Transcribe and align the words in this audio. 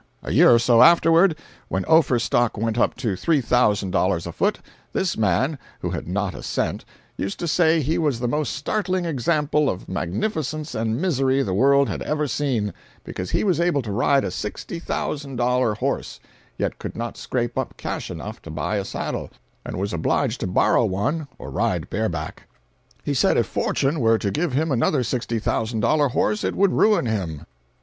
A 0.23 0.31
year 0.31 0.49
or 0.51 0.57
so 0.57 0.81
afterward, 0.81 1.35
when 1.67 1.85
Ophir 1.85 2.17
stock 2.17 2.57
went 2.57 2.79
up 2.79 2.95
to 2.95 3.09
$3,000 3.09 4.25
a 4.25 4.31
foot, 4.31 4.59
this 4.93 5.15
man, 5.15 5.59
who 5.81 5.91
had 5.91 6.07
not 6.07 6.33
a 6.33 6.41
cent, 6.41 6.85
used 7.17 7.37
to 7.37 7.47
say 7.47 7.81
he 7.81 7.99
was 7.99 8.19
the 8.19 8.27
most 8.27 8.53
startling 8.55 9.05
example 9.05 9.69
of 9.69 9.87
magnificence 9.87 10.73
and 10.73 10.99
misery 10.99 11.43
the 11.43 11.53
world 11.53 11.87
had 11.87 12.01
ever 12.01 12.25
seen—because 12.27 13.29
he 13.29 13.43
was 13.43 13.59
able 13.61 13.83
to 13.83 13.91
ride 13.91 14.23
a 14.23 14.31
sixty 14.31 14.79
thousand 14.79 15.35
dollar 15.35 15.75
horse—yet 15.75 16.79
could 16.79 16.95
not 16.95 17.15
scrape 17.15 17.55
up 17.55 17.77
cash 17.77 18.09
enough 18.09 18.41
to 18.41 18.49
buy 18.49 18.77
a 18.77 18.85
saddle, 18.85 19.29
and 19.63 19.77
was 19.77 19.93
obliged 19.93 20.39
to 20.39 20.47
borrow 20.47 20.83
one 20.83 21.27
or 21.37 21.51
ride 21.51 21.91
bareback. 21.91 22.47
He 23.03 23.13
said 23.13 23.37
if 23.37 23.45
fortune 23.45 23.99
were 23.99 24.17
to 24.17 24.31
give 24.31 24.53
him 24.53 24.71
another 24.71 25.03
sixty 25.03 25.37
thousand 25.37 25.81
dollar 25.81 26.07
horse 26.09 26.43
it 26.43 26.55
would 26.55 26.71
ruin 26.71 27.05
him. 27.05 27.45